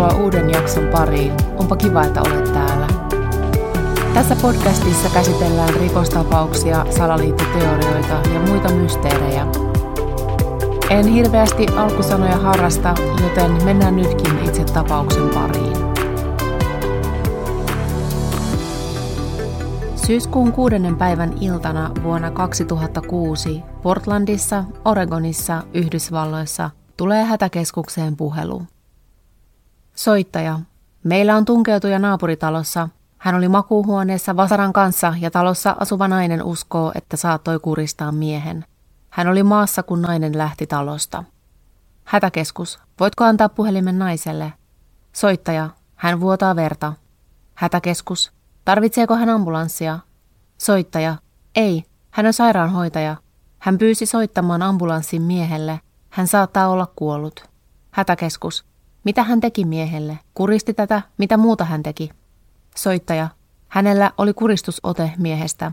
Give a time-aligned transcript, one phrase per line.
[0.00, 1.32] Tervetuloa uuden jakson pariin.
[1.56, 2.86] Onpa kiva, että olet täällä.
[4.14, 9.46] Tässä podcastissa käsitellään rikostapauksia, salaliittoteorioita ja muita mysteerejä.
[10.90, 15.76] En hirveästi alkusanoja harrasta, joten mennään nytkin itse tapauksen pariin.
[19.96, 28.62] Syyskuun kuudennen päivän iltana vuonna 2006 Portlandissa, Oregonissa, Yhdysvalloissa tulee hätäkeskukseen puhelu.
[30.00, 30.58] Soittaja.
[31.04, 32.88] Meillä on tunkeutuja naapuritalossa.
[33.18, 38.64] Hän oli makuuhuoneessa vasaran kanssa ja talossa asuva nainen uskoo, että saattoi kuristaa miehen.
[39.10, 41.24] Hän oli maassa, kun nainen lähti talosta.
[42.04, 42.78] Hätäkeskus.
[43.00, 44.52] Voitko antaa puhelimen naiselle?
[45.12, 45.70] Soittaja.
[45.96, 46.92] Hän vuotaa verta.
[47.54, 48.32] Hätäkeskus.
[48.64, 49.98] Tarvitseeko hän ambulanssia?
[50.58, 51.16] Soittaja.
[51.54, 53.16] Ei, hän on sairaanhoitaja.
[53.58, 55.80] Hän pyysi soittamaan ambulanssin miehelle.
[56.10, 57.44] Hän saattaa olla kuollut.
[57.90, 58.69] Hätäkeskus.
[59.04, 60.18] Mitä hän teki miehelle?
[60.34, 61.02] Kuristi tätä?
[61.18, 62.10] Mitä muuta hän teki?
[62.76, 63.28] Soittaja.
[63.68, 65.72] Hänellä oli kuristusote miehestä.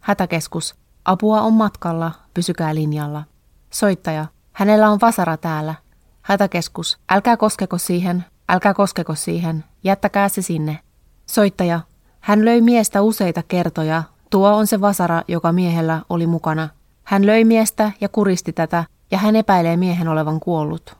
[0.00, 0.74] Hätäkeskus.
[1.04, 2.12] Apua on matkalla.
[2.34, 3.24] Pysykää linjalla.
[3.70, 4.26] Soittaja.
[4.52, 5.74] Hänellä on vasara täällä.
[6.22, 6.98] Hätäkeskus.
[7.08, 8.24] Älkää koskeko siihen.
[8.48, 9.64] Älkää koskeko siihen.
[9.84, 10.78] Jättäkää se sinne.
[11.26, 11.80] Soittaja.
[12.20, 14.02] Hän löi miestä useita kertoja.
[14.30, 16.68] Tuo on se vasara, joka miehellä oli mukana.
[17.04, 20.96] Hän löi miestä ja kuristi tätä, ja hän epäilee miehen olevan kuollut.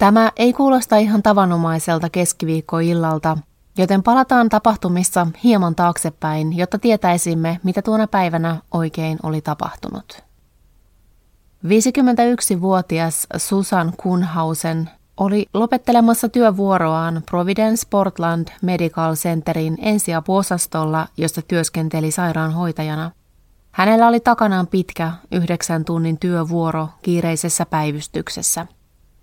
[0.00, 3.38] Tämä ei kuulosta ihan tavanomaiselta keskiviikkoillalta,
[3.78, 10.22] joten palataan tapahtumissa hieman taaksepäin, jotta tietäisimme, mitä tuona päivänä oikein oli tapahtunut.
[11.66, 23.10] 51-vuotias Susan Kunhausen oli lopettelemassa työvuoroaan Providence Portland Medical Centerin ensiapuosastolla, josta työskenteli sairaanhoitajana.
[23.70, 28.66] Hänellä oli takanaan pitkä yhdeksän tunnin työvuoro kiireisessä päivystyksessä.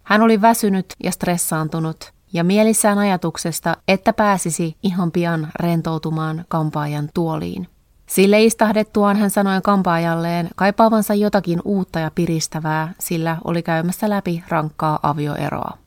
[0.08, 7.68] Hän oli väsynyt ja stressaantunut ja mielissään ajatuksesta, että pääsisi ihan pian rentoutumaan kampaajan tuoliin.
[8.06, 15.00] Sille istahdettuaan hän sanoi kampaajalleen kaipaavansa jotakin uutta ja piristävää, sillä oli käymässä läpi rankkaa
[15.04, 15.78] avioeroa.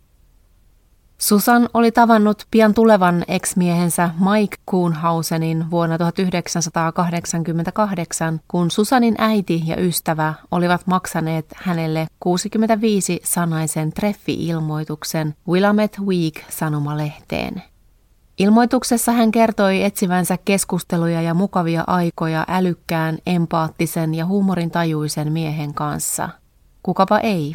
[1.20, 10.34] Susan oli tavannut pian tulevan ex-miehensä Mike Kuhnhausenin vuonna 1988, kun Susanin äiti ja ystävä
[10.50, 17.62] olivat maksaneet hänelle 65-sanaisen treffi-ilmoituksen Willamette Week-sanomalehteen.
[18.38, 26.28] Ilmoituksessa hän kertoi etsivänsä keskusteluja ja mukavia aikoja älykkään, empaattisen ja huumorintajuisen miehen kanssa.
[26.82, 27.54] Kukapa ei?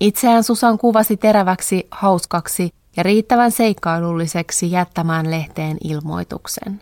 [0.00, 6.80] Itseään Susan kuvasi teräväksi, hauskaksi ja riittävän seikkailulliseksi jättämään lehteen ilmoituksen.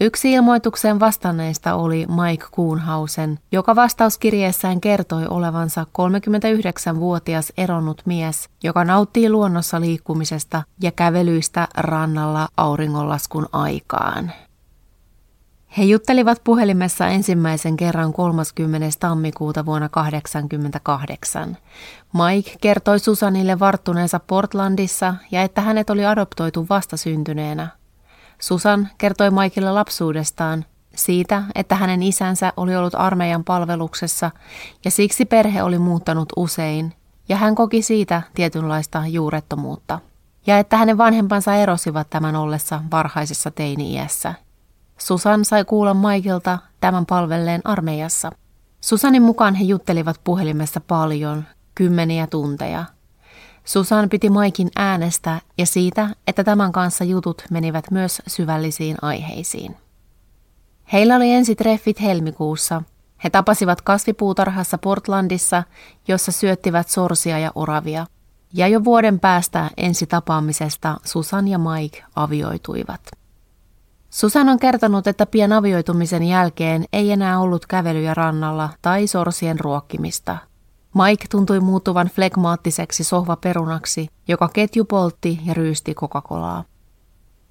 [0.00, 9.30] Yksi ilmoituksen vastanneista oli Mike Kuhnhausen, joka vastauskirjeessään kertoi olevansa 39-vuotias eronnut mies, joka nauttii
[9.30, 14.32] luonnossa liikkumisesta ja kävelyistä rannalla auringonlaskun aikaan.
[15.78, 18.88] He juttelivat puhelimessa ensimmäisen kerran 30.
[19.00, 21.56] tammikuuta vuonna 1988.
[22.12, 27.68] Mike kertoi Susanille varttuneensa Portlandissa ja että hänet oli adoptoitu vastasyntyneenä.
[28.38, 30.64] Susan kertoi Mikelle lapsuudestaan,
[30.96, 34.30] siitä, että hänen isänsä oli ollut armeijan palveluksessa
[34.84, 36.92] ja siksi perhe oli muuttanut usein,
[37.28, 40.00] ja hän koki siitä tietynlaista juurettomuutta.
[40.46, 44.34] Ja että hänen vanhempansa erosivat tämän ollessa varhaisessa teini-iässä–
[44.98, 48.32] Susan sai kuulla Maikelta tämän palvelleen armeijassa.
[48.80, 51.44] Susanin mukaan he juttelivat puhelimessa paljon,
[51.74, 52.84] kymmeniä tunteja.
[53.64, 59.76] Susan piti Maikin äänestä ja siitä, että tämän kanssa jutut menivät myös syvällisiin aiheisiin.
[60.92, 62.82] Heillä oli ensi treffit helmikuussa.
[63.24, 65.62] He tapasivat kasvipuutarhassa Portlandissa,
[66.08, 68.06] jossa syöttivät sorsia ja oravia.
[68.52, 73.00] Ja jo vuoden päästä ensi tapaamisesta Susan ja Mike avioituivat.
[74.14, 80.36] Susan on kertonut, että pian avioitumisen jälkeen ei enää ollut kävelyjä rannalla tai sorsien ruokkimista.
[80.94, 86.64] Mike tuntui muuttuvan flegmaattiseksi sohvaperunaksi, joka ketju poltti ja ryysti Coca-Colaa.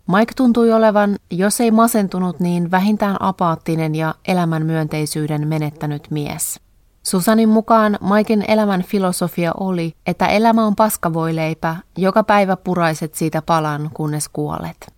[0.07, 6.59] Mike tuntui olevan, jos ei masentunut, niin vähintään apaattinen ja elämän myönteisyyden menettänyt mies.
[7.03, 13.89] Susanin mukaan Maiken elämän filosofia oli, että elämä on paskavoileipä, joka päivä puraiset siitä palan,
[13.93, 14.92] kunnes kuolet.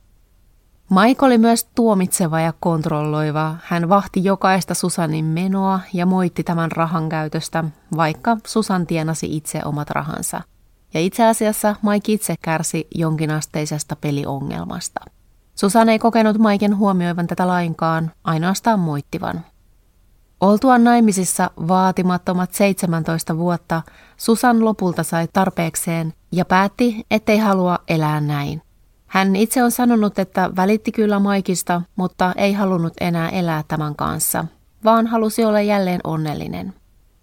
[0.90, 3.56] Mike oli myös tuomitseva ja kontrolloiva.
[3.64, 7.64] Hän vahti jokaista Susanin menoa ja moitti tämän rahan käytöstä,
[7.98, 10.42] vaikka Susan tienasi itse omat rahansa.
[10.94, 15.00] Ja itse asiassa Mike itse kärsi jonkinasteisesta peliongelmasta.
[15.56, 19.46] Susan ei kokenut Maiken huomioivan tätä lainkaan, ainoastaan moittivan.
[20.42, 23.81] Oltuaan naimisissa vaatimattomat 17 vuotta,
[24.18, 28.65] Susan lopulta sai tarpeekseen ja päätti, ettei halua elää näin.
[29.16, 34.46] Hän itse on sanonut, että välitti kyllä Maikista, mutta ei halunnut enää elää tämän kanssa,
[34.84, 36.74] vaan halusi olla jälleen onnellinen.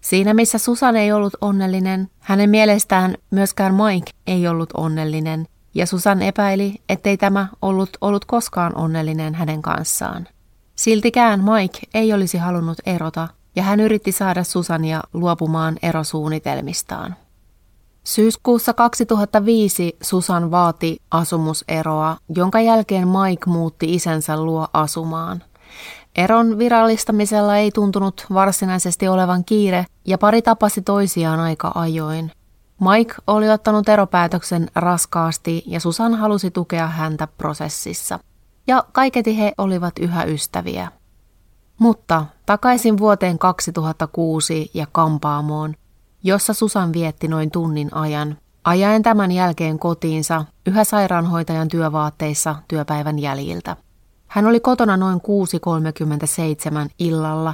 [0.01, 6.21] Siinä missä Susan ei ollut onnellinen, hänen mielestään myöskään Mike ei ollut onnellinen, ja Susan
[6.21, 10.27] epäili, ettei tämä ollut ollut koskaan onnellinen hänen kanssaan.
[10.75, 17.15] Siltikään Mike ei olisi halunnut erota, ja hän yritti saada Susania luopumaan erosuunnitelmistaan.
[18.03, 25.43] Syyskuussa 2005 Susan vaati asumuseroa, jonka jälkeen Mike muutti isänsä luo asumaan.
[26.15, 32.31] Eron virallistamisella ei tuntunut varsinaisesti olevan kiire, ja pari tapasi toisiaan aika ajoin.
[32.79, 38.19] Mike oli ottanut eropäätöksen raskaasti ja Susan halusi tukea häntä prosessissa.
[38.67, 40.91] Ja kaiketi he olivat yhä ystäviä.
[41.79, 45.75] Mutta takaisin vuoteen 2006 ja kampaamoon,
[46.23, 53.75] jossa Susan vietti noin tunnin ajan, ajaen tämän jälkeen kotiinsa yhä sairaanhoitajan työvaatteissa työpäivän jäljiltä.
[54.27, 55.21] Hän oli kotona noin
[56.85, 57.53] 6.37 illalla.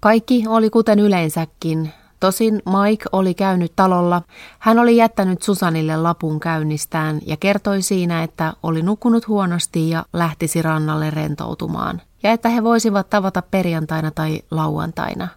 [0.00, 1.92] Kaikki oli kuten yleensäkin.
[2.20, 4.22] Tosin Mike oli käynyt talolla.
[4.58, 10.62] Hän oli jättänyt Susanille lapun käynnistään ja kertoi siinä, että oli nukkunut huonosti ja lähtisi
[10.62, 12.02] rannalle rentoutumaan.
[12.22, 15.28] Ja että he voisivat tavata perjantaina tai lauantaina.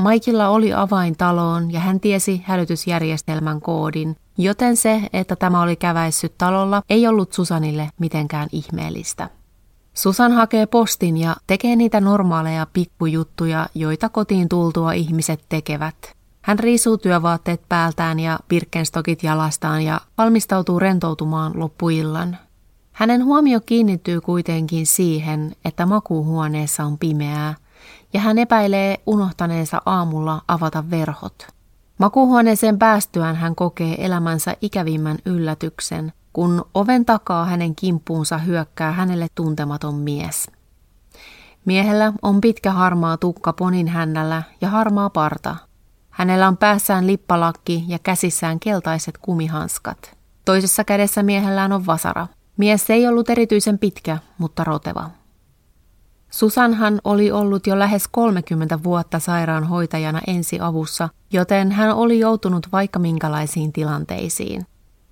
[0.00, 6.38] Maikilla oli avain taloon ja hän tiesi hälytysjärjestelmän koodin, joten se, että tämä oli käväissyt
[6.38, 9.30] talolla, ei ollut Susanille mitenkään ihmeellistä.
[9.94, 16.16] Susan hakee postin ja tekee niitä normaaleja pikkujuttuja, joita kotiin tultua ihmiset tekevät.
[16.42, 22.38] Hän riisuu työvaatteet päältään ja pirkenstokit jalastaan ja valmistautuu rentoutumaan loppuillan.
[22.92, 27.54] Hänen huomio kiinnittyy kuitenkin siihen, että makuuhuoneessa on pimeää,
[28.12, 31.46] ja hän epäilee unohtaneensa aamulla avata verhot.
[31.98, 39.94] Makuuhuoneeseen päästyään hän kokee elämänsä ikävimmän yllätyksen, kun oven takaa hänen kimppuunsa hyökkää hänelle tuntematon
[39.94, 40.50] mies.
[41.64, 45.56] Miehellä on pitkä harmaa tukka ponin hännällä ja harmaa parta.
[46.10, 50.16] Hänellä on päässään lippalakki ja käsissään keltaiset kumihanskat.
[50.44, 52.26] Toisessa kädessä miehellään on vasara.
[52.56, 55.10] Mies ei ollut erityisen pitkä, mutta roteva.
[56.30, 63.72] Susanhan oli ollut jo lähes 30 vuotta sairaanhoitajana ensiavussa, joten hän oli joutunut vaikka minkälaisiin
[63.72, 64.66] tilanteisiin.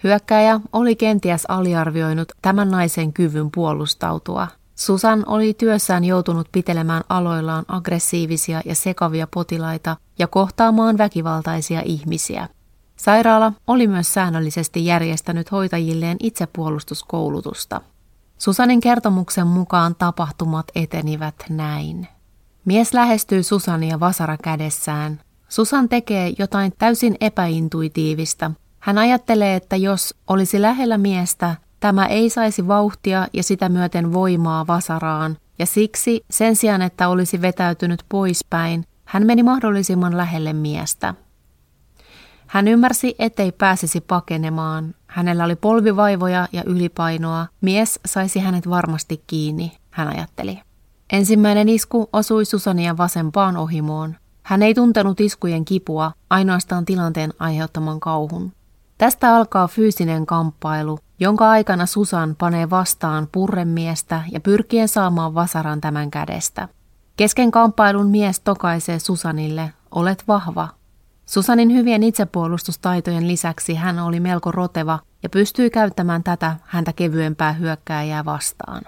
[0.04, 4.48] Hyökkäjä oli kenties aliarvioinut tämän naisen kyvyn puolustautua.
[4.74, 12.48] Susan oli työssään joutunut pitelemään aloillaan aggressiivisia ja sekavia potilaita ja kohtaamaan väkivaltaisia ihmisiä.
[12.96, 17.80] Sairaala oli myös säännöllisesti järjestänyt hoitajilleen itsepuolustuskoulutusta.
[18.38, 22.08] Susanin kertomuksen mukaan tapahtumat etenivät näin.
[22.64, 25.20] Mies lähestyy Susania vasara kädessään.
[25.48, 32.68] Susan tekee jotain täysin epäintuitiivista, hän ajattelee, että jos olisi lähellä miestä, tämä ei saisi
[32.68, 39.26] vauhtia ja sitä myöten voimaa vasaraan, ja siksi sen sijaan, että olisi vetäytynyt poispäin, hän
[39.26, 41.14] meni mahdollisimman lähelle miestä.
[42.46, 44.94] Hän ymmärsi, ettei pääsisi pakenemaan.
[45.08, 47.46] Hänellä oli polvivaivoja ja ylipainoa.
[47.60, 50.60] Mies saisi hänet varmasti kiinni, hän ajatteli.
[51.12, 54.16] Ensimmäinen isku osui Susania vasempaan ohimoon.
[54.42, 58.52] Hän ei tuntenut iskujen kipua, ainoastaan tilanteen aiheuttaman kauhun.
[58.98, 66.10] Tästä alkaa fyysinen kamppailu, jonka aikana Susan panee vastaan purremiestä ja pyrkien saamaan vasaran tämän
[66.10, 66.68] kädestä.
[67.16, 70.68] Kesken kamppailun mies tokaisee Susanille, olet vahva.
[71.28, 78.24] Susanin hyvien itsepuolustustaitojen lisäksi hän oli melko roteva ja pystyi käyttämään tätä häntä kevyempää hyökkääjää
[78.24, 78.82] vastaan.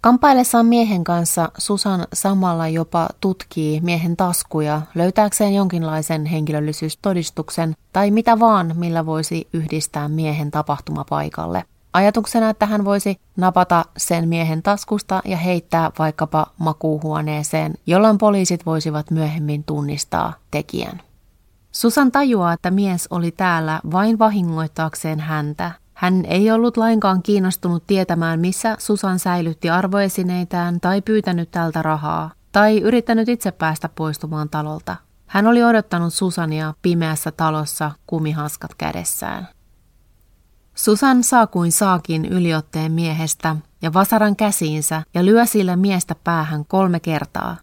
[0.00, 8.72] Kampaillessaan miehen kanssa Susan samalla jopa tutkii miehen taskuja löytääkseen jonkinlaisen henkilöllisyystodistuksen tai mitä vaan,
[8.76, 11.64] millä voisi yhdistää miehen tapahtumapaikalle.
[11.94, 19.10] Ajatuksena, että hän voisi napata sen miehen taskusta ja heittää vaikkapa makuuhuoneeseen, jolloin poliisit voisivat
[19.10, 21.02] myöhemmin tunnistaa tekijän.
[21.72, 28.40] Susan tajuaa, että mies oli täällä vain vahingoittaakseen häntä, hän ei ollut lainkaan kiinnostunut tietämään,
[28.40, 34.96] missä Susan säilytti arvoesineitään tai pyytänyt tältä rahaa, tai yrittänyt itse päästä poistumaan talolta.
[35.26, 39.53] Hän oli odottanut Susania pimeässä talossa kumihanskat kädessään.
[40.74, 47.00] Susan saa kuin saakin yliotteen miehestä ja vasaran käsiinsä ja lyö sillä miestä päähän kolme
[47.00, 47.56] kertaa.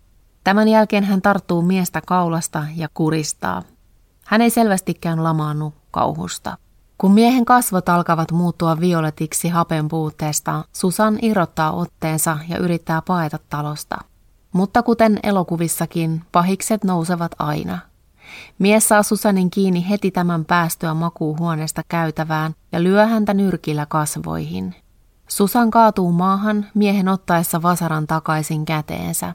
[0.44, 3.63] Tämän jälkeen hän tarttuu miestä kaulasta ja kuristaa.
[4.25, 6.58] Hän ei selvästikään lamaannu kauhusta.
[6.98, 13.98] Kun miehen kasvot alkavat muuttua violetiksi hapen puutteesta, Susan irrottaa otteensa ja yrittää paeta talosta.
[14.53, 17.80] Mutta kuten elokuvissakin, pahikset nousevat aina.
[18.59, 24.75] Mies saa Susanin kiinni heti tämän päästyä makuuhuoneesta käytävään ja lyö häntä nyrkillä kasvoihin.
[25.27, 29.33] Susan kaatuu maahan miehen ottaessa vasaran takaisin käteensä.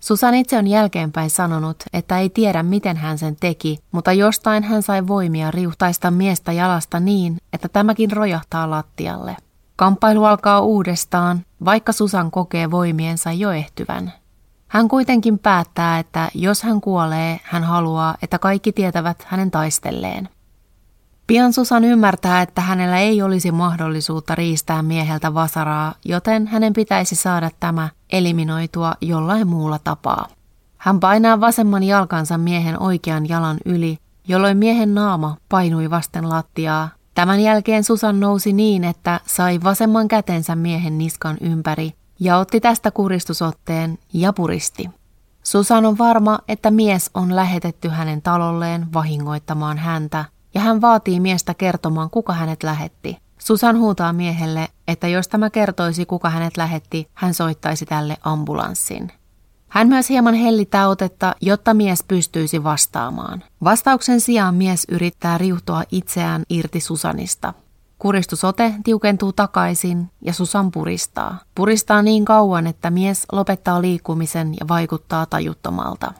[0.00, 4.82] Susan itse on jälkeenpäin sanonut, että ei tiedä miten hän sen teki, mutta jostain hän
[4.82, 9.36] sai voimia riuhtaista miestä jalasta niin, että tämäkin rojahtaa lattialle.
[9.76, 14.12] Kamppailu alkaa uudestaan, vaikka Susan kokee voimiensa jo ehtyvän.
[14.68, 20.28] Hän kuitenkin päättää, että jos hän kuolee, hän haluaa, että kaikki tietävät hänen taistelleen.
[21.26, 27.50] Pian Susan ymmärtää, että hänellä ei olisi mahdollisuutta riistää mieheltä vasaraa, joten hänen pitäisi saada
[27.60, 30.28] tämä eliminoitua jollain muulla tapaa.
[30.76, 36.88] Hän painaa vasemman jalkansa miehen oikean jalan yli, jolloin miehen naama painui vasten lattiaa.
[37.14, 42.90] Tämän jälkeen Susan nousi niin, että sai vasemman kätensä miehen niskan ympäri ja otti tästä
[42.90, 44.90] kuristusotteen ja puristi.
[45.42, 51.54] Susan on varma, että mies on lähetetty hänen talolleen vahingoittamaan häntä, ja hän vaatii miestä
[51.54, 53.18] kertomaan, kuka hänet lähetti.
[53.38, 59.12] Susan huutaa miehelle, että jos tämä kertoisi, kuka hänet lähetti, hän soittaisi tälle ambulanssin.
[59.68, 63.44] Hän myös hieman hellittää otetta, jotta mies pystyisi vastaamaan.
[63.64, 67.54] Vastauksen sijaan mies yrittää riuhtoa itseään irti Susanista.
[67.98, 71.38] Kuristusote tiukentuu takaisin ja Susan puristaa.
[71.54, 76.12] Puristaa niin kauan, että mies lopettaa liikkumisen ja vaikuttaa tajuttomalta.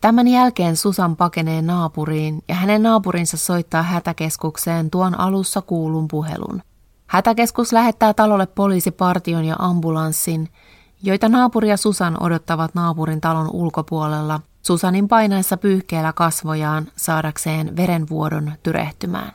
[0.00, 6.62] Tämän jälkeen Susan pakenee naapuriin ja hänen naapurinsa soittaa hätäkeskukseen tuon alussa kuulun puhelun.
[7.06, 10.48] Hätäkeskus lähettää talolle poliisipartion ja ambulanssin,
[11.02, 19.32] joita naapuri ja Susan odottavat naapurin talon ulkopuolella Susanin painaessa pyyhkeellä kasvojaan saadakseen verenvuodon tyrehtymään.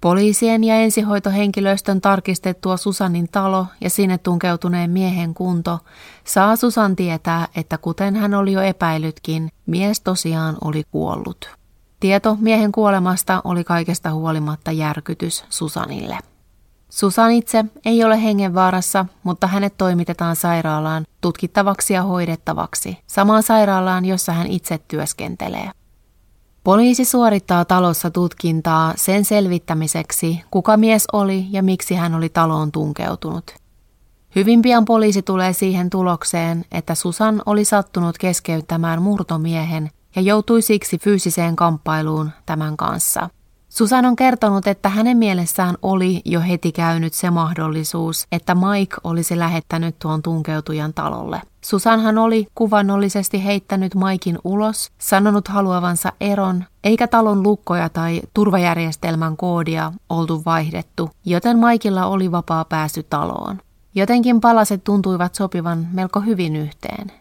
[0.00, 5.78] Poliisien ja ensihoitohenkilöstön tarkistettua Susanin talo ja sinne tunkeutuneen miehen kunto
[6.24, 11.50] saa Susan tietää, että kuten hän oli jo epäilytkin, mies tosiaan oli kuollut.
[12.00, 16.18] Tieto miehen kuolemasta oli kaikesta huolimatta järkytys Susanille.
[16.88, 24.32] Susan itse ei ole hengenvaarassa, mutta hänet toimitetaan sairaalaan tutkittavaksi ja hoidettavaksi, samaan sairaalaan, jossa
[24.32, 25.70] hän itse työskentelee.
[26.68, 33.54] Poliisi suorittaa talossa tutkintaa sen selvittämiseksi, kuka mies oli ja miksi hän oli taloon tunkeutunut.
[34.36, 40.98] Hyvin pian poliisi tulee siihen tulokseen, että Susan oli sattunut keskeyttämään murtomiehen ja joutui siksi
[40.98, 43.30] fyysiseen kamppailuun tämän kanssa.
[43.78, 49.38] Susan on kertonut, että hänen mielessään oli jo heti käynyt se mahdollisuus, että Mike olisi
[49.38, 51.42] lähettänyt tuon tunkeutujan talolle.
[51.64, 59.92] Susanhan oli kuvannollisesti heittänyt Maikin ulos, sanonut haluavansa eron, eikä talon lukkoja tai turvajärjestelmän koodia
[60.08, 63.58] oltu vaihdettu, joten Maikilla oli vapaa pääsy taloon.
[63.94, 67.12] Jotenkin palaset tuntuivat sopivan melko hyvin yhteen.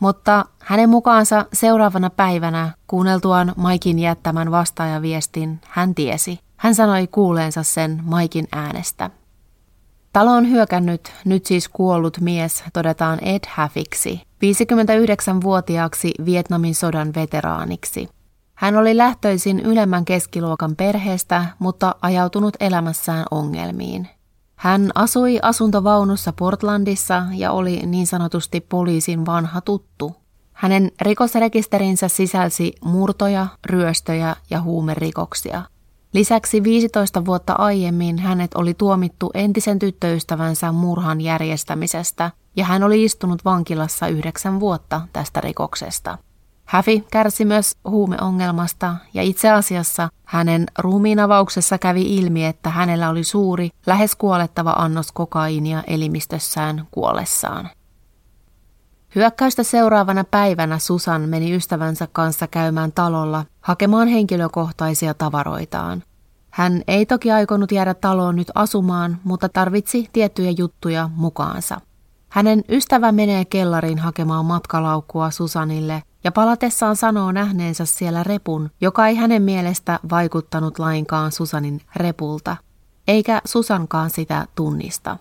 [0.00, 6.38] Mutta hänen mukaansa seuraavana päivänä kuunneltuaan Maikin jättämän vastaajaviestin hän tiesi.
[6.56, 9.10] Hän sanoi kuuleensa sen Maikin äänestä.
[10.12, 18.08] Talo on hyökännyt, nyt siis kuollut mies todetaan Ed Haffiksi, 59-vuotiaaksi Vietnamin sodan veteraaniksi.
[18.54, 24.08] Hän oli lähtöisin ylemmän keskiluokan perheestä, mutta ajautunut elämässään ongelmiin.
[24.60, 30.16] Hän asui asuntovaunussa Portlandissa ja oli niin sanotusti poliisin vanha tuttu.
[30.52, 35.62] Hänen rikosrekisterinsä sisälsi murtoja, ryöstöjä ja huumerikoksia.
[36.12, 43.44] Lisäksi 15 vuotta aiemmin hänet oli tuomittu entisen tyttöystävänsä murhan järjestämisestä ja hän oli istunut
[43.44, 46.18] vankilassa yhdeksän vuotta tästä rikoksesta.
[46.70, 53.70] Häfi kärsi myös huumeongelmasta ja itse asiassa hänen ruumiinavauksessa kävi ilmi, että hänellä oli suuri,
[53.86, 57.70] lähes kuolettava annos kokaiinia elimistössään kuollessaan.
[59.14, 66.02] Hyökkäystä seuraavana päivänä Susan meni ystävänsä kanssa käymään talolla hakemaan henkilökohtaisia tavaroitaan.
[66.50, 71.80] Hän ei toki aikonut jäädä taloon nyt asumaan, mutta tarvitsi tiettyjä juttuja mukaansa.
[72.28, 79.14] Hänen ystävä menee kellariin hakemaan matkalaukkua Susanille ja palatessaan sanoo nähneensä siellä repun, joka ei
[79.14, 82.56] hänen mielestä vaikuttanut lainkaan Susanin repulta,
[83.08, 85.16] eikä Susankaan sitä tunnista.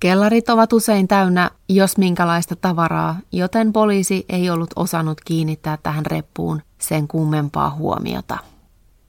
[0.00, 6.62] Kellarit ovat usein täynnä jos minkälaista tavaraa, joten poliisi ei ollut osannut kiinnittää tähän reppuun
[6.78, 8.38] sen kummempaa huomiota.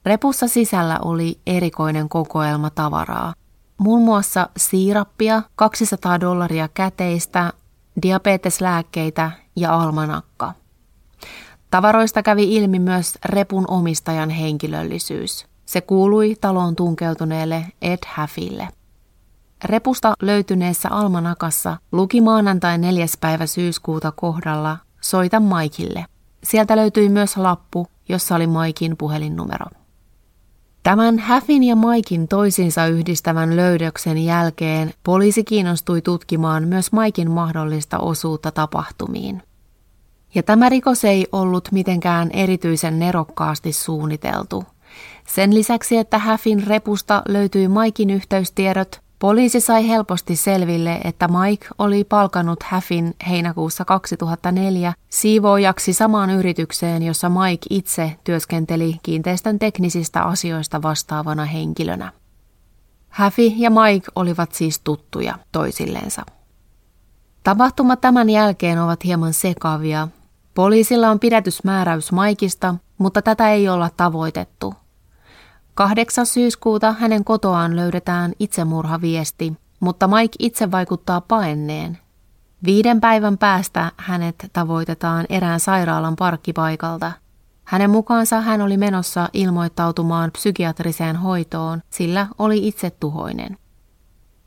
[0.06, 3.34] Repussa sisällä oli erikoinen kokoelma tavaraa,
[3.78, 7.52] muun muassa siirappia, 200 dollaria käteistä,
[8.02, 10.61] diabeteslääkkeitä ja almanakka.
[11.72, 15.46] Tavaroista kävi ilmi myös repun omistajan henkilöllisyys.
[15.66, 18.68] Se kuului taloon tunkeutuneelle Ed Haffille.
[19.64, 23.06] repusta löytyneessä almanakassa luki maanantai 4.
[23.20, 26.04] päivä syyskuuta kohdalla Soita Maikille.
[26.44, 29.66] Sieltä löytyi myös lappu, jossa oli Maikin puhelinnumero.
[30.82, 38.50] Tämän Häfin ja Maikin toisinsa yhdistävän löydöksen jälkeen poliisi kiinnostui tutkimaan myös Maikin mahdollista osuutta
[38.50, 39.42] tapahtumiin.
[40.34, 44.64] Ja tämä rikos ei ollut mitenkään erityisen nerokkaasti suunniteltu.
[45.28, 52.04] Sen lisäksi, että Häfin repusta löytyi Maikin yhteystiedot, poliisi sai helposti selville, että Mike oli
[52.04, 61.44] palkannut Häfin heinäkuussa 2004 siivoojaksi samaan yritykseen, jossa Mike itse työskenteli kiinteistön teknisistä asioista vastaavana
[61.44, 62.12] henkilönä.
[63.12, 66.22] Häfi ja Mike olivat siis tuttuja toisillensa.
[67.44, 70.08] Tapahtumat tämän jälkeen ovat hieman sekavia.
[70.54, 74.74] Poliisilla on pidätysmääräys Maikista, mutta tätä ei olla tavoitettu.
[75.74, 76.26] 8.
[76.26, 81.98] syyskuuta hänen kotoaan löydetään itsemurhaviesti, mutta Mike itse vaikuttaa paenneen.
[82.64, 87.12] Viiden päivän päästä hänet tavoitetaan erään sairaalan parkkipaikalta.
[87.64, 93.56] Hänen mukaansa hän oli menossa ilmoittautumaan psykiatriseen hoitoon, sillä oli itse tuhoinen.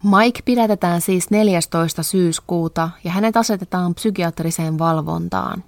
[0.04, 2.04] Mike pidätetään siis 14.
[2.04, 5.64] syyskuuta ja hänet asetetaan psykiatriseen valvontaan.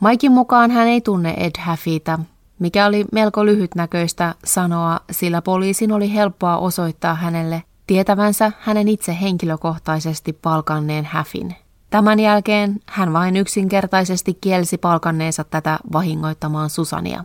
[0.00, 2.18] Maikin mukaan hän ei tunne Ed Haffita,
[2.58, 10.32] mikä oli melko lyhytnäköistä sanoa, sillä poliisin oli helppoa osoittaa hänelle tietävänsä hänen itse henkilökohtaisesti
[10.32, 11.54] palkanneen häfin.
[11.90, 17.24] Tämän jälkeen hän vain yksinkertaisesti kielsi palkanneensa tätä vahingoittamaan Susania.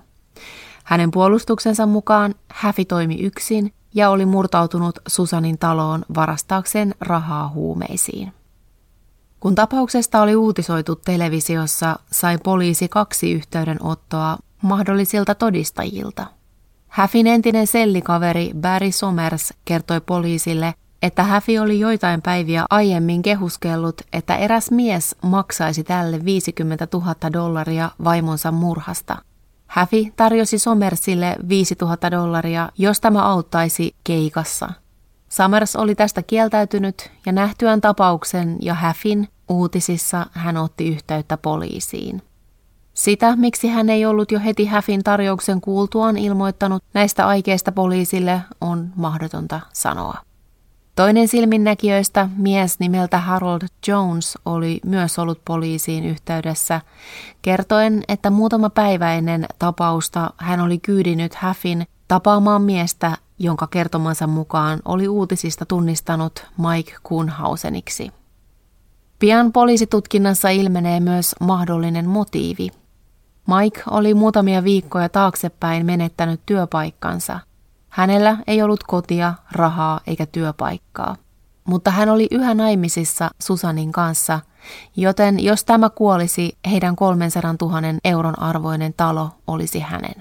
[0.84, 8.34] Hänen puolustuksensa mukaan Häfi toimi yksin ja oli murtautunut Susanin taloon varastaakseen rahaa huumeisiin.
[9.44, 16.26] Kun tapauksesta oli uutisoitu televisiossa, sai poliisi kaksi yhteydenottoa mahdollisilta todistajilta.
[16.88, 24.36] Häfin entinen sellikaveri Barry Somers kertoi poliisille, että Häfi oli joitain päiviä aiemmin kehuskellut, että
[24.36, 29.18] eräs mies maksaisi tälle 50 000 dollaria vaimonsa murhasta.
[29.68, 34.70] Häfi tarjosi Somersille 5 000 dollaria, jos tämä auttaisi keikassa.
[35.30, 42.22] Summers oli tästä kieltäytynyt ja nähtyään tapauksen ja Häfin uutisissa hän otti yhteyttä poliisiin.
[42.94, 48.90] Sitä, miksi hän ei ollut jo heti Häfin tarjouksen kuultuaan ilmoittanut näistä aikeista poliisille, on
[48.96, 50.18] mahdotonta sanoa.
[50.96, 56.82] Toinen silminnäkijöistä, mies nimeltä Harold Jones, oli myös ollut poliisiin yhteydessä,
[57.42, 64.80] kertoen, että muutama päivä ennen tapausta hän oli kyydinyt Häfin tapaamaan miestä, jonka kertomansa mukaan
[64.86, 68.12] oli uutisista tunnistanut Mike Kuhnhauseniksi.
[69.24, 72.70] Pian poliisitutkinnassa ilmenee myös mahdollinen motiivi–
[73.48, 77.40] Mike oli muutamia viikkoja taaksepäin menettänyt työpaikkansa.
[77.90, 81.16] Hänellä ei ollut kotia, rahaa eikä työpaikkaa.
[81.64, 84.40] Mutta hän oli yhä naimisissa Susanin kanssa,
[84.96, 90.16] joten jos tämä kuolisi, heidän 300 000 euron arvoinen talo olisi hänen.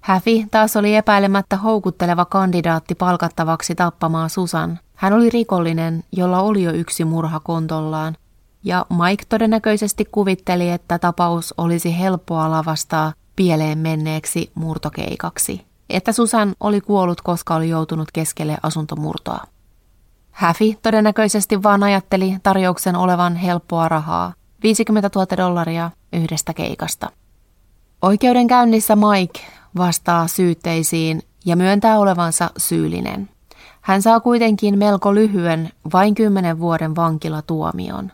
[0.00, 4.78] Häfi taas oli epäilemättä houkutteleva kandidaatti palkattavaksi tappamaan Susan.
[4.96, 8.16] Hän oli rikollinen, jolla oli jo yksi murha kontollaan,
[8.64, 16.80] ja Mike todennäköisesti kuvitteli, että tapaus olisi helppoa lavastaa pieleen menneeksi murtokeikaksi, että Susan oli
[16.80, 19.40] kuollut, koska oli joutunut keskelle asuntomurtoa.
[20.30, 27.10] Häfi todennäköisesti vaan ajatteli tarjouksen olevan helppoa rahaa, 50 000 dollaria yhdestä keikasta.
[28.02, 29.40] Oikeudenkäynnissä Mike
[29.76, 33.28] vastaa syytteisiin ja myöntää olevansa syyllinen.
[33.86, 38.12] Hän saa kuitenkin melko lyhyen, vain kymmenen vuoden vankilatuomion.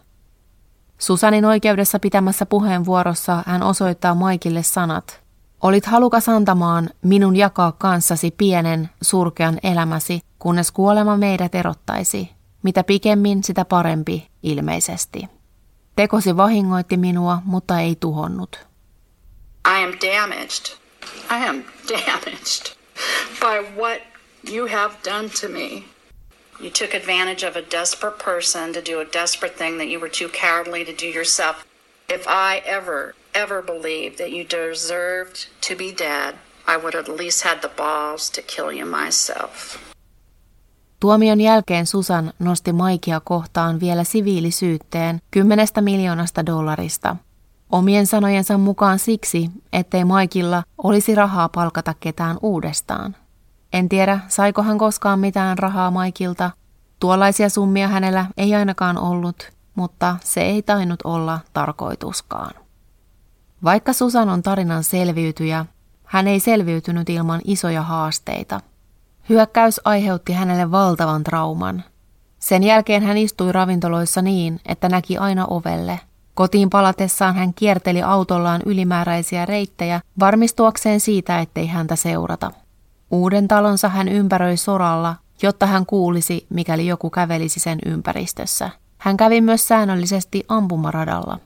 [0.98, 5.20] Susanin oikeudessa pitämässä puheenvuorossa hän osoittaa Maikille sanat.
[5.62, 12.30] Olit halukas antamaan minun jakaa kanssasi pienen, surkean elämäsi, kunnes kuolema meidät erottaisi.
[12.62, 15.28] Mitä pikemmin, sitä parempi, ilmeisesti.
[15.96, 18.66] Tekosi vahingoitti minua, mutta ei tuhonnut.
[19.68, 20.76] I am damaged.
[21.30, 22.76] I am damaged
[23.40, 24.11] by what
[24.44, 25.84] you have done to me.
[26.60, 30.10] You took advantage of a desperate person to do a desperate thing that you were
[30.10, 31.64] too cowardly to do yourself.
[32.08, 36.34] If I ever, ever believed that you deserved to be dead,
[36.66, 39.78] I would at least had the balls to kill you myself.
[41.00, 47.16] Tuomion jälkeen Susan nosti Maikia kohtaan vielä siviilisyytteen kymmenestä miljoonasta dollarista.
[47.72, 53.16] Omien sanojensa mukaan siksi, ettei Maikilla olisi rahaa palkata ketään uudestaan.
[53.72, 56.50] En tiedä, saiko hän koskaan mitään rahaa Maikilta.
[57.00, 62.54] Tuollaisia summia hänellä ei ainakaan ollut, mutta se ei tainnut olla tarkoituskaan.
[63.64, 65.66] Vaikka Susan on tarinan selviytyjä,
[66.04, 68.60] hän ei selviytynyt ilman isoja haasteita.
[69.28, 71.84] Hyökkäys aiheutti hänelle valtavan trauman.
[72.38, 76.00] Sen jälkeen hän istui ravintoloissa niin, että näki aina ovelle.
[76.34, 82.52] Kotiin palatessaan hän kierteli autollaan ylimääräisiä reittejä varmistuakseen siitä, ettei häntä seurata.
[83.12, 88.70] Uuden talonsa hän ympäröi soralla, jotta hän kuulisi, mikäli joku kävelisi sen ympäristössä.
[88.98, 91.38] Hän kävi myös säännöllisesti ampumaradalla.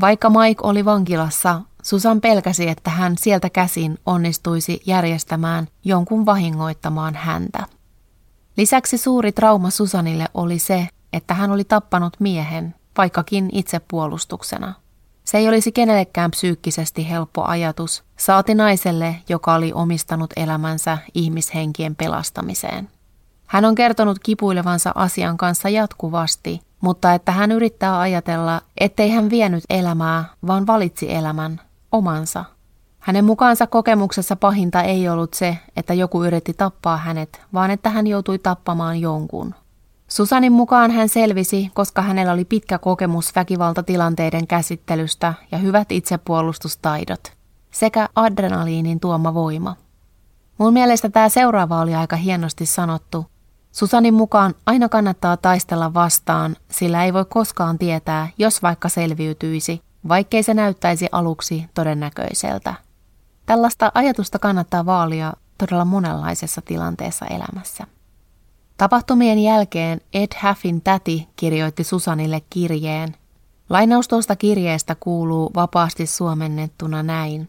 [0.00, 7.66] Vaikka Mike oli vankilassa, Susan pelkäsi, että hän sieltä käsin onnistuisi järjestämään jonkun vahingoittamaan häntä.
[8.56, 14.74] Lisäksi suuri trauma Susanille oli se, että hän oli tappanut miehen, vaikkakin itsepuolustuksena.
[15.24, 22.88] Se ei olisi kenellekään psyykkisesti helppo ajatus, saati naiselle, joka oli omistanut elämänsä ihmishenkien pelastamiseen.
[23.46, 29.64] Hän on kertonut kipuilevansa asian kanssa jatkuvasti, mutta että hän yrittää ajatella, ettei hän vienyt
[29.70, 31.60] elämää, vaan valitsi elämän,
[31.92, 32.44] omansa.
[32.98, 38.06] Hänen mukaansa kokemuksessa pahinta ei ollut se, että joku yritti tappaa hänet, vaan että hän
[38.06, 39.54] joutui tappamaan jonkun.
[40.08, 47.32] Susanin mukaan hän selvisi, koska hänellä oli pitkä kokemus väkivaltatilanteiden käsittelystä ja hyvät itsepuolustustaidot
[47.70, 49.76] sekä adrenaliinin tuoma voima.
[50.58, 53.26] Mun mielestä tämä seuraava oli aika hienosti sanottu.
[53.72, 60.42] Susanin mukaan aina kannattaa taistella vastaan, sillä ei voi koskaan tietää, jos vaikka selviytyisi, vaikkei
[60.42, 62.74] se näyttäisi aluksi todennäköiseltä.
[63.46, 67.86] Tällaista ajatusta kannattaa vaalia todella monenlaisessa tilanteessa elämässä.
[68.76, 73.16] Tapahtumien jälkeen Ed Haffin täti kirjoitti Susanille kirjeen.
[73.70, 77.48] Lainaus tuosta kirjeestä kuuluu vapaasti suomennettuna näin.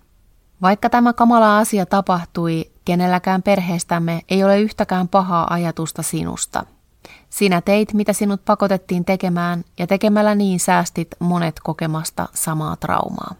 [0.62, 6.66] Vaikka tämä kamala asia tapahtui, kenelläkään perheestämme ei ole yhtäkään pahaa ajatusta sinusta.
[7.30, 13.36] Sinä teit, mitä sinut pakotettiin tekemään, ja tekemällä niin säästit monet kokemasta samaa traumaa.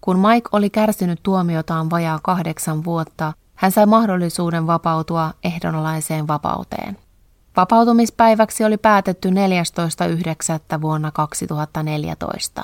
[0.00, 6.98] Kun Mike oli kärsinyt tuomiotaan vajaa kahdeksan vuotta, hän sai mahdollisuuden vapautua ehdonalaiseen vapauteen.
[7.56, 9.34] Vapautumispäiväksi oli päätetty 14.9.
[10.82, 12.62] vuonna 2014.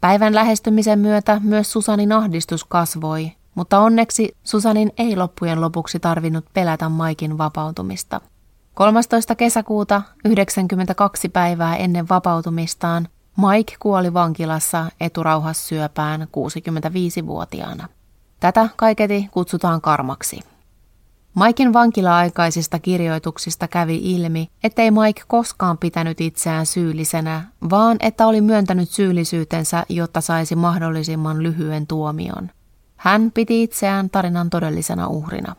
[0.00, 6.88] Päivän lähestymisen myötä myös Susanin ahdistus kasvoi, mutta onneksi Susanin ei loppujen lopuksi tarvinnut pelätä
[6.88, 8.20] Maikin vapautumista.
[8.74, 9.34] 13.
[9.34, 17.88] kesäkuuta 92 päivää ennen vapautumistaan Mike kuoli vankilassa eturauhassyöpään 65-vuotiaana.
[18.42, 20.40] Tätä kaiketi kutsutaan karmaksi.
[21.34, 28.88] Maikin vankila-aikaisista kirjoituksista kävi ilmi, ettei Mike koskaan pitänyt itseään syyllisenä, vaan että oli myöntänyt
[28.88, 32.50] syyllisyytensä, jotta saisi mahdollisimman lyhyen tuomion.
[32.96, 35.56] Hän piti itseään tarinan todellisena uhrina.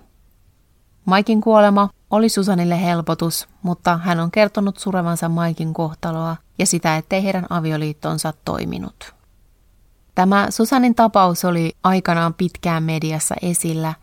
[1.05, 7.23] Maikin kuolema oli Susanille helpotus, mutta hän on kertonut surevansa Maikin kohtaloa ja sitä, ettei
[7.23, 9.13] heidän avioliittonsa toiminut.
[10.15, 13.93] Tämä Susanin tapaus oli aikanaan pitkään mediassa esillä,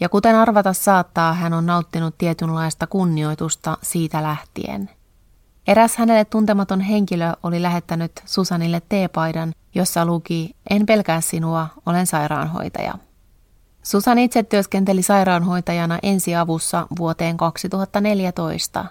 [0.00, 4.90] ja kuten arvata saattaa, hän on nauttinut tietynlaista kunnioitusta siitä lähtien.
[5.66, 12.94] Eräs hänelle tuntematon henkilö oli lähettänyt Susanille teepaidan, jossa luki En pelkää sinua, olen sairaanhoitaja.
[13.82, 18.84] Susan itse työskenteli sairaanhoitajana ensiavussa vuoteen 2014.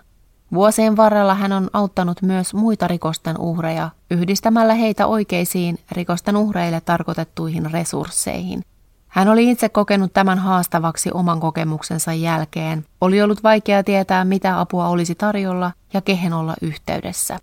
[0.53, 7.71] Vuosien varrella hän on auttanut myös muita rikosten uhreja yhdistämällä heitä oikeisiin rikosten uhreille tarkoitettuihin
[7.71, 8.61] resursseihin.
[9.07, 12.85] Hän oli itse kokenut tämän haastavaksi oman kokemuksensa jälkeen.
[13.01, 17.39] Oli ollut vaikea tietää, mitä apua olisi tarjolla ja kehen olla yhteydessä.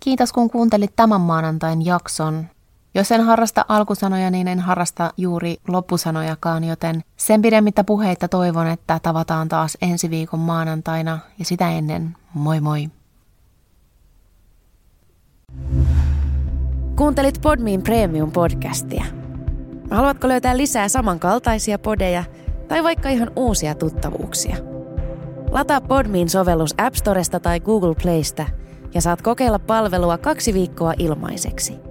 [0.00, 2.46] Kiitos kun kuuntelit tämän maanantain jakson.
[2.94, 9.00] Jos en harrasta alkusanoja, niin en harrasta juuri loppusanojakaan, joten sen pidemmittä puheita toivon, että
[9.02, 12.88] tavataan taas ensi viikon maanantaina ja sitä ennen moi moi!
[16.96, 19.04] Kuuntelit Podmin Premium-podcastia.
[19.90, 22.24] Haluatko löytää lisää samankaltaisia podeja
[22.68, 24.56] tai vaikka ihan uusia tuttavuuksia?
[25.50, 28.46] Lataa Podmin sovellus App Storesta tai Google Playsta
[28.94, 31.78] ja saat kokeilla palvelua kaksi viikkoa ilmaiseksi–